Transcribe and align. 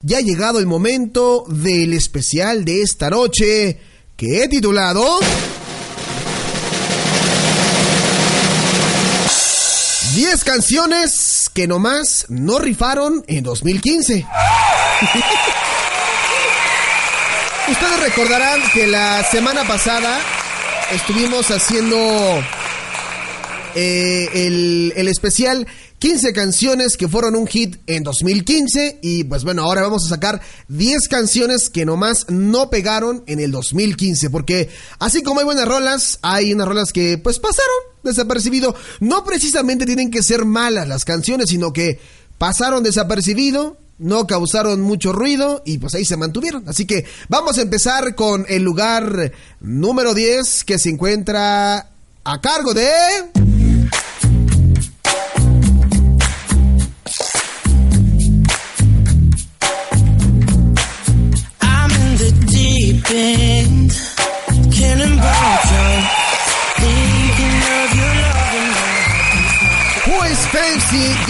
ya 0.00 0.18
ha 0.18 0.20
llegado 0.20 0.58
el 0.58 0.66
momento 0.66 1.44
del 1.48 1.92
especial 1.92 2.64
de 2.64 2.82
esta 2.82 3.10
noche 3.10 3.78
que 4.16 4.42
he 4.42 4.48
titulado... 4.48 5.20
10 10.14 10.44
canciones 10.44 11.50
que 11.54 11.66
nomás 11.66 12.26
no 12.28 12.58
rifaron 12.58 13.24
en 13.28 13.42
2015. 13.44 14.26
Ustedes 17.70 18.00
recordarán 18.00 18.60
que 18.74 18.86
la 18.86 19.24
semana 19.24 19.66
pasada 19.66 20.20
estuvimos 20.92 21.50
haciendo 21.50 21.96
eh, 23.74 24.28
el, 24.34 24.92
el 24.96 25.08
especial 25.08 25.66
15 26.02 26.32
canciones 26.32 26.96
que 26.96 27.06
fueron 27.06 27.36
un 27.36 27.46
hit 27.46 27.76
en 27.86 28.02
2015 28.02 28.98
y 29.02 29.22
pues 29.22 29.44
bueno, 29.44 29.62
ahora 29.62 29.82
vamos 29.82 30.04
a 30.04 30.08
sacar 30.08 30.40
10 30.66 31.06
canciones 31.06 31.70
que 31.70 31.84
nomás 31.84 32.26
no 32.28 32.70
pegaron 32.70 33.22
en 33.28 33.38
el 33.38 33.52
2015 33.52 34.28
porque 34.28 34.68
así 34.98 35.22
como 35.22 35.38
hay 35.38 35.44
buenas 35.44 35.68
rolas, 35.68 36.18
hay 36.22 36.52
unas 36.52 36.66
rolas 36.66 36.92
que 36.92 37.18
pues 37.18 37.38
pasaron 37.38 37.72
desapercibido. 38.02 38.74
No 38.98 39.22
precisamente 39.22 39.86
tienen 39.86 40.10
que 40.10 40.24
ser 40.24 40.44
malas 40.44 40.88
las 40.88 41.04
canciones, 41.04 41.50
sino 41.50 41.72
que 41.72 42.00
pasaron 42.36 42.82
desapercibido, 42.82 43.76
no 43.98 44.26
causaron 44.26 44.80
mucho 44.80 45.12
ruido 45.12 45.62
y 45.64 45.78
pues 45.78 45.94
ahí 45.94 46.04
se 46.04 46.16
mantuvieron. 46.16 46.64
Así 46.68 46.84
que 46.84 47.04
vamos 47.28 47.58
a 47.58 47.62
empezar 47.62 48.16
con 48.16 48.44
el 48.48 48.64
lugar 48.64 49.30
número 49.60 50.14
10 50.14 50.64
que 50.64 50.80
se 50.80 50.88
encuentra 50.90 51.90
a 52.24 52.40
cargo 52.40 52.74
de... 52.74 52.90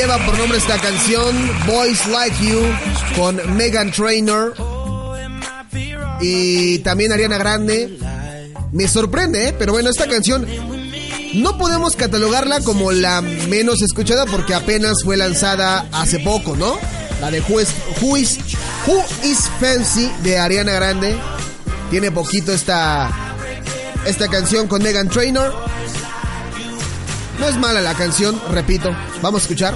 lleva 0.00 0.24
por 0.24 0.38
nombre 0.38 0.56
esta 0.56 0.78
canción 0.78 1.36
Boys 1.66 2.06
Like 2.06 2.36
You 2.42 2.58
con 3.16 3.56
Megan 3.56 3.90
Trainor 3.90 4.54
y 6.22 6.78
también 6.78 7.12
Ariana 7.12 7.36
Grande. 7.36 7.98
Me 8.72 8.88
sorprende, 8.88 9.48
¿eh? 9.48 9.54
pero 9.58 9.72
bueno, 9.72 9.90
esta 9.90 10.08
canción 10.08 10.46
no 11.34 11.58
podemos 11.58 11.96
catalogarla 11.96 12.60
como 12.60 12.92
la 12.92 13.20
menos 13.20 13.82
escuchada 13.82 14.24
porque 14.24 14.54
apenas 14.54 15.02
fue 15.04 15.18
lanzada 15.18 15.86
hace 15.92 16.18
poco, 16.20 16.56
¿no? 16.56 16.78
La 17.20 17.30
de 17.30 17.42
Who 17.42 17.60
is, 17.60 17.68
Who 18.00 18.16
is, 18.16 18.38
Who 18.86 19.02
is 19.22 19.50
Fancy 19.60 20.10
de 20.22 20.38
Ariana 20.38 20.72
Grande. 20.72 21.14
Tiene 21.90 22.10
poquito 22.10 22.54
esta, 22.54 23.10
esta 24.06 24.28
canción 24.28 24.66
con 24.66 24.82
Megan 24.82 25.10
Trainor. 25.10 25.69
No 27.40 27.48
es 27.48 27.56
mala 27.56 27.80
la 27.80 27.94
canción, 27.94 28.40
repito. 28.50 28.94
Vamos 29.22 29.40
a 29.40 29.44
escuchar. 29.44 29.74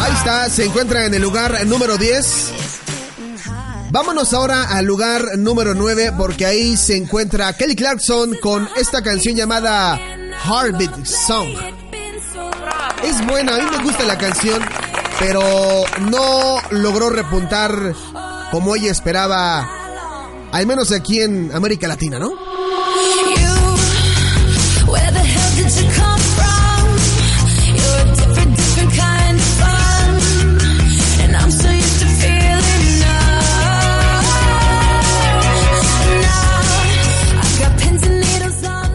Ahí 0.00 0.12
está, 0.12 0.48
se 0.48 0.64
encuentra 0.64 1.06
en 1.06 1.14
el 1.14 1.22
lugar 1.22 1.66
número 1.66 1.98
10. 1.98 2.52
Vámonos 3.90 4.32
ahora 4.34 4.64
al 4.76 4.84
lugar 4.84 5.38
número 5.38 5.74
9 5.74 6.12
porque 6.16 6.46
ahí 6.46 6.76
se 6.76 6.96
encuentra 6.96 7.52
Kelly 7.52 7.76
Clarkson 7.76 8.36
con 8.40 8.68
esta 8.76 9.02
canción 9.02 9.36
llamada 9.36 9.98
Heartbeat 10.44 11.04
Song. 11.04 11.48
Es 13.04 13.24
buena, 13.26 13.56
a 13.56 13.58
mí 13.58 13.64
me 13.70 13.84
gusta 13.84 14.04
la 14.04 14.16
canción, 14.16 14.60
pero 15.18 15.84
no 16.10 16.58
logró 16.70 17.10
repuntar 17.10 17.94
como 18.50 18.76
ella 18.76 18.90
esperaba, 18.90 19.68
al 20.52 20.66
menos 20.66 20.92
aquí 20.92 21.20
en 21.20 21.50
América 21.54 21.88
Latina, 21.88 22.18
¿no? 22.18 22.32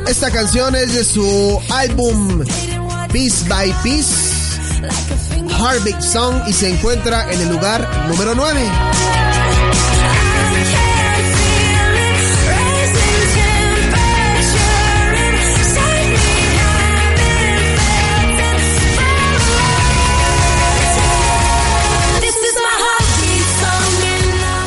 Esta 0.09 0.31
canción 0.31 0.75
es 0.75 0.93
de 0.93 1.05
su 1.05 1.61
álbum 1.69 2.43
Piece 3.13 3.47
by 3.47 3.73
Piece, 3.83 4.28
Heartbeat 5.59 6.01
Song, 6.01 6.41
y 6.47 6.53
se 6.53 6.69
encuentra 6.69 7.29
en 7.33 7.41
el 7.41 7.49
lugar 7.49 8.07
número 8.07 8.33
9. 8.33 8.61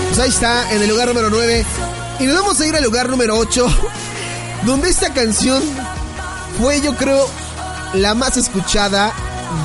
Pues 0.08 0.20
ahí 0.20 0.28
está, 0.28 0.70
en 0.74 0.82
el 0.82 0.88
lugar 0.90 1.08
número 1.08 1.30
9. 1.30 1.64
Y 2.20 2.24
nos 2.24 2.36
vamos 2.36 2.60
a 2.60 2.66
ir 2.66 2.76
al 2.76 2.84
lugar 2.84 3.08
número 3.08 3.38
8 3.38 3.66
donde 4.66 4.90
esta 4.90 5.14
canción 5.14 5.62
fue 6.60 6.82
yo 6.82 6.94
creo 6.96 7.26
la 7.94 8.14
más 8.14 8.36
escuchada 8.36 9.12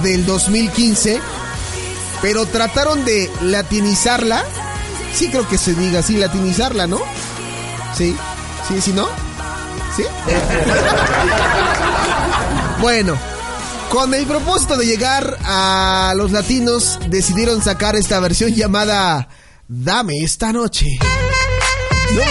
del 0.02 0.26
2015, 0.26 1.20
pero 2.22 2.46
trataron 2.46 3.06
de 3.06 3.30
latinizarla. 3.42 4.44
Sí 5.14 5.30
creo 5.30 5.48
que 5.48 5.58
se 5.58 5.74
diga 5.74 6.00
así, 6.00 6.18
latinizarla, 6.18 6.88
¿no? 6.88 7.00
Sí, 7.96 8.16
sí, 8.68 8.82
sí, 8.82 8.92
¿no? 8.94 9.08
¿Sí? 9.96 10.04
bueno, 12.82 13.18
con 13.90 14.14
el 14.14 14.26
propósito 14.26 14.76
de 14.76 14.86
llegar 14.86 15.38
a 15.46 16.14
los 16.16 16.32
latinos, 16.32 17.00
decidieron 17.08 17.64
sacar 17.64 17.96
esta 17.96 18.20
versión 18.20 18.54
llamada 18.54 19.30
Dame 19.68 20.24
esta 20.24 20.54
noche. 20.54 20.86
No 22.14 22.22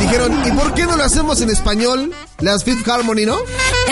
Dijeron, 0.00 0.46
¿y 0.46 0.50
por 0.52 0.72
qué 0.74 0.86
no 0.86 0.96
lo 0.96 1.04
hacemos 1.04 1.40
en 1.40 1.50
español? 1.50 2.12
Las 2.38 2.64
Fifth 2.64 2.88
Harmony, 2.88 3.26
¿no? 3.26 3.38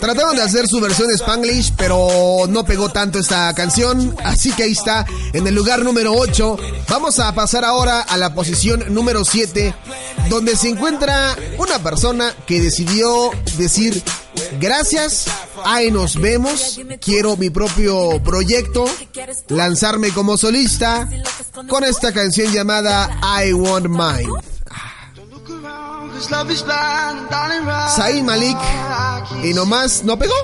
Trataron 0.00 0.34
de 0.34 0.42
hacer 0.42 0.66
su 0.66 0.80
versión 0.80 1.10
Spanglish, 1.10 1.74
pero 1.76 2.46
no 2.48 2.64
pegó 2.64 2.88
tanto 2.88 3.18
esta 3.18 3.52
canción, 3.52 4.16
así 4.24 4.50
que 4.52 4.62
ahí 4.62 4.72
está, 4.72 5.04
en 5.34 5.46
el 5.46 5.54
lugar 5.54 5.84
número 5.84 6.14
8. 6.14 6.56
Vamos 6.88 7.18
a 7.18 7.34
pasar 7.34 7.66
ahora 7.66 8.00
a 8.00 8.16
la 8.16 8.34
posición 8.34 8.82
número 8.94 9.26
7, 9.26 9.74
donde 10.30 10.56
se 10.56 10.70
encuentra 10.70 11.36
una 11.58 11.78
persona 11.80 12.34
que 12.46 12.62
decidió 12.62 13.30
decir, 13.58 14.02
gracias, 14.58 15.26
ahí 15.64 15.90
nos 15.90 16.18
vemos, 16.18 16.80
quiero 17.00 17.36
mi 17.36 17.50
propio 17.50 18.22
proyecto, 18.22 18.86
lanzarme 19.48 20.12
como 20.12 20.38
solista 20.38 21.08
con 21.68 21.84
esta 21.84 22.12
canción 22.12 22.50
llamada 22.52 23.20
I 23.44 23.52
Want 23.52 23.86
Mine. 23.88 24.32
Zayn 27.96 28.24
Malik 28.24 28.58
y 29.42 29.54
nomás 29.54 30.04
no 30.04 30.18
pegó. 30.18 30.34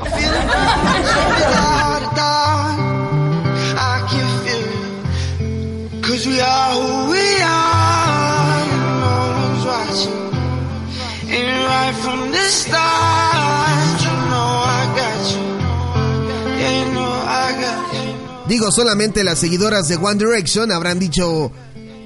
Digo, 18.48 18.70
solamente 18.70 19.24
las 19.24 19.40
seguidoras 19.40 19.88
de 19.88 19.96
One 19.96 20.14
Direction 20.14 20.70
habrán 20.70 20.98
dicho 20.98 21.50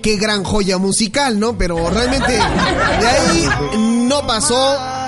qué 0.02 0.16
gran 0.16 0.42
joya 0.42 0.78
musical, 0.78 1.38
¿no? 1.38 1.56
Pero 1.58 1.90
realmente 1.90 2.32
de 2.32 3.06
ahí 3.06 3.48
no 4.08 4.26
pasó. 4.26 4.99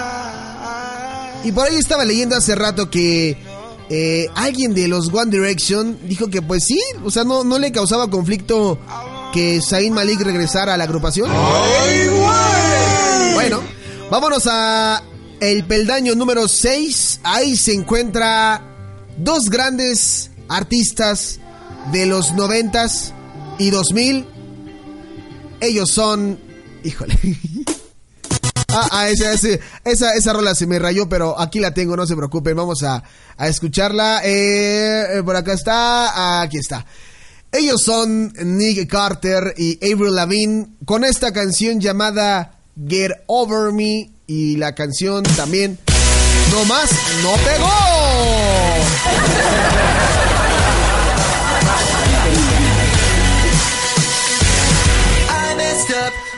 Y 1.45 1.53
por 1.53 1.67
ahí 1.67 1.77
estaba 1.77 2.05
leyendo 2.05 2.37
hace 2.37 2.55
rato 2.55 2.91
que 2.91 3.37
eh, 3.91 4.27
alguien 4.35 4.75
de 4.75 4.89
los 4.89 5.13
One 5.13 5.31
Direction 5.31 5.99
dijo 6.09 6.29
que 6.29 6.41
pues 6.41 6.65
sí, 6.65 6.81
o 7.05 7.11
sea, 7.11 7.25
no, 7.25 7.45
no 7.45 7.59
le 7.59 7.73
causaba 7.73 8.09
conflicto 8.09 8.79
que 9.33 9.61
Zayn 9.61 9.93
Malik 9.93 10.21
regresara 10.21 10.75
a 10.75 10.77
la 10.77 10.85
agrupación. 10.85 11.31
Bueno, 13.35 13.61
vámonos 14.11 14.47
a 14.47 15.03
el 15.41 15.65
peldaño 15.65 16.15
número 16.15 16.47
6. 16.47 17.21
Ahí 17.25 17.57
se 17.57 17.75
encuentra 17.75 18.63
dos 19.17 19.51
grandes 19.51 20.31
artistas 20.49 21.41
de 21.91 22.07
los 22.07 22.33
90 22.33 22.87
y 23.59 23.71
2000. 23.71 24.27
Ellos 25.61 25.91
son... 25.91 26.39
Híjole. 26.85 27.19
Ah, 28.73 28.89
ah 28.91 29.09
esa, 29.09 29.33
esa, 29.85 30.15
esa, 30.15 30.33
rola 30.33 30.55
se 30.55 30.67
me 30.67 30.79
rayó, 30.79 31.09
pero 31.09 31.39
aquí 31.39 31.61
la 31.61 31.75
tengo, 31.75 31.97
no 31.97 32.07
se 32.07 32.17
preocupen, 32.17 32.57
vamos 32.57 32.83
a, 32.83 33.03
a 33.37 33.49
escucharla. 33.49 34.23
Eh, 34.25 35.23
por 35.25 35.37
acá 35.37 35.53
está, 35.53 36.41
aquí 36.43 36.59
está. 36.59 36.85
Ellos 37.53 37.83
son 37.83 38.33
Nick 38.43 38.89
Carter 38.89 39.55
y 39.59 39.79
Avril 39.93 40.15
Lavigne 40.15 40.69
con 40.87 41.05
esta 41.05 41.33
canción 41.33 41.81
llamada 41.81 42.59
Get 42.89 43.13
Over 43.27 43.73
Me 43.73 44.11
y 44.27 44.57
la 44.57 44.75
canción 44.75 45.23
también 45.23 45.79
No 46.51 46.65
Más 46.65 46.91
No 47.23 47.33
Pegó. 47.45 47.69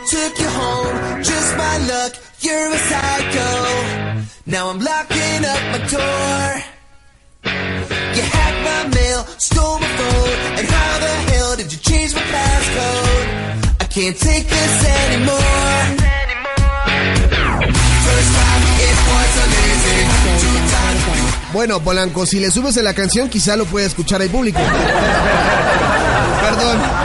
Took 0.06 0.38
you 0.38 0.48
home 0.48 1.22
just 1.22 1.56
by 1.56 1.78
luck. 1.78 2.12
You're 2.40 2.72
a 2.72 2.78
psycho. 2.90 3.50
Now 4.46 4.68
I'm 4.70 4.78
locking 4.78 5.44
up 5.52 5.62
my 5.72 5.80
door. 5.96 6.44
You 8.16 8.22
hacked 8.36 8.62
my 8.70 8.82
mail, 8.94 9.20
stole 9.38 9.78
my 9.78 9.88
phone, 9.98 10.58
and 10.58 10.66
how 10.66 10.98
the 11.04 11.14
hell 11.30 11.56
did 11.56 11.72
you 11.72 11.78
change 11.78 12.14
my 12.14 12.20
passcode? 12.20 13.28
I 13.80 13.84
can't 13.84 14.16
take 14.16 14.46
this 14.46 14.84
anymore. 14.84 16.10
Bueno, 21.52 21.80
Polanco, 21.80 22.26
si 22.26 22.40
le 22.40 22.50
subes 22.50 22.76
a 22.78 22.82
la 22.82 22.94
canción, 22.94 23.28
quizá 23.28 23.54
lo 23.54 23.64
pueda 23.64 23.86
escuchar 23.86 24.20
el 24.22 24.28
público. 24.28 24.58
Perdón. 26.40 27.03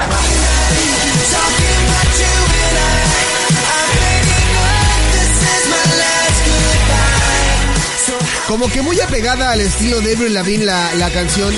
Como 8.49 8.67
que 8.67 8.81
muy 8.81 8.99
apegada 8.99 9.51
al 9.51 9.61
estilo 9.61 10.01
de 10.01 10.15
Avril 10.15 10.33
Lavigne 10.33 10.65
la, 10.65 10.91
la 10.95 11.11
canción. 11.11 11.53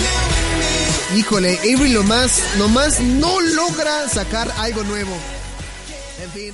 Híjole, 1.16 1.58
Avril 1.60 1.94
lo 1.94 2.04
más, 2.04 2.44
nomás 2.58 3.00
no 3.00 3.40
logra 3.40 4.10
sacar 4.10 4.52
algo 4.58 4.84
nuevo. 4.84 5.12
En 6.22 6.30
fin. 6.32 6.54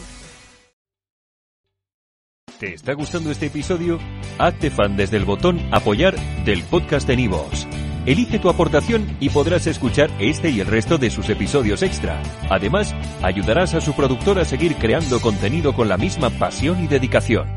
¿Te 2.59 2.75
está 2.75 2.93
gustando 2.93 3.31
este 3.31 3.47
episodio? 3.47 3.97
Hazte 4.37 4.69
fan 4.69 4.95
desde 4.95 5.17
el 5.17 5.25
botón 5.25 5.59
Apoyar 5.71 6.15
del 6.45 6.61
podcast 6.65 7.07
de 7.07 7.15
Nivos. 7.15 7.67
Elige 8.05 8.37
tu 8.37 8.49
aportación 8.49 9.17
y 9.19 9.29
podrás 9.29 9.65
escuchar 9.65 10.11
este 10.19 10.51
y 10.51 10.59
el 10.59 10.67
resto 10.67 10.99
de 10.99 11.09
sus 11.09 11.29
episodios 11.29 11.81
extra. 11.81 12.21
Además, 12.51 12.93
ayudarás 13.23 13.73
a 13.73 13.81
su 13.81 13.93
productor 13.93 14.37
a 14.37 14.45
seguir 14.45 14.75
creando 14.75 15.19
contenido 15.19 15.73
con 15.73 15.89
la 15.89 15.97
misma 15.97 16.29
pasión 16.29 16.83
y 16.83 16.87
dedicación. 16.87 17.56